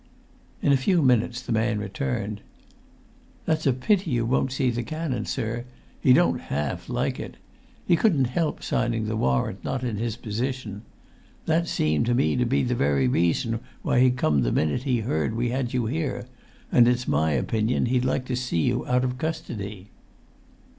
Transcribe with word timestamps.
In 0.63 0.71
a 0.73 0.77
few 0.77 1.03
minutes 1.03 1.41
the 1.43 1.51
man 1.51 1.77
returned. 1.77 2.41
"That's 3.45 3.67
a 3.67 3.71
pity 3.73 4.09
you 4.09 4.25
won't 4.25 4.51
see 4.51 4.71
the 4.71 4.81
canon, 4.81 5.27
sir; 5.27 5.63
he 5.99 6.11
don't 6.11 6.39
half 6.41 6.89
like 6.89 7.19
it. 7.19 7.37
He 7.85 7.95
couldn't 7.95 8.25
help 8.25 8.63
signing 8.63 9.05
the 9.05 9.15
warrant, 9.15 9.63
not 9.63 9.83
in 9.83 9.97
his 9.97 10.15
position; 10.15 10.81
that 11.45 11.67
seem 11.67 12.03
to 12.05 12.15
me 12.15 12.35
to 12.35 12.45
be 12.45 12.63
the 12.63 12.73
very 12.73 13.07
reason 13.07 13.59
why 13.83 13.99
he 13.99 14.09
come 14.09 14.41
the 14.41 14.51
minute 14.51 14.85
he 14.85 15.01
heard 15.01 15.35
we 15.35 15.49
had 15.49 15.71
you 15.71 15.85
here; 15.85 16.25
and 16.71 16.87
it's 16.87 17.07
my 17.07 17.33
opinion 17.33 17.85
he'd 17.85 18.03
like 18.03 18.25
to 18.25 18.35
see 18.35 18.61
you 18.63 18.83
out 18.87 19.03
of 19.03 19.19
custody." 19.19 19.91